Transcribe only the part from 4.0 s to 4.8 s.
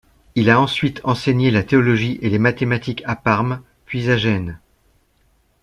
à Gênes.